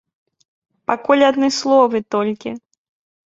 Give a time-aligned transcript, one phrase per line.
[0.91, 2.55] Пакуль адны словы толькі!